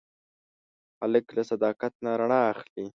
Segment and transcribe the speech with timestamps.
[0.99, 2.85] هلک له صداقت نه رڼا اخلي.